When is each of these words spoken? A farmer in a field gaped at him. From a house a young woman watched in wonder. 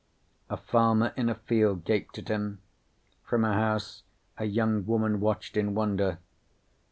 A 0.49 0.57
farmer 0.57 1.13
in 1.15 1.29
a 1.29 1.35
field 1.35 1.83
gaped 1.85 2.17
at 2.17 2.27
him. 2.29 2.57
From 3.23 3.45
a 3.45 3.53
house 3.53 4.01
a 4.35 4.45
young 4.45 4.83
woman 4.87 5.19
watched 5.19 5.55
in 5.55 5.75
wonder. 5.75 6.17